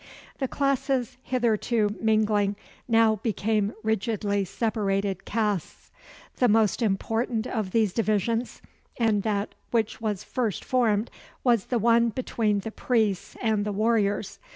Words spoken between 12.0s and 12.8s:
between the